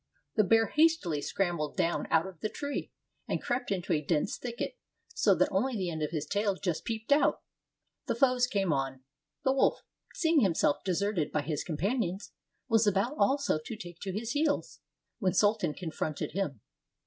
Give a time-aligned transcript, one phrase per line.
[0.35, 2.91] The bear hastily scrambled down out of the tree,
[3.27, 4.75] and crept into a dense thicket,
[5.13, 7.43] so that only just the end of his tail peeped out.
[8.07, 9.03] The foes came on.
[9.43, 9.83] The wolf,
[10.15, 12.31] seeing himself deserted by his companions,
[12.67, 14.79] was about also to take to his heels,
[15.19, 16.61] when Sultan confronted him.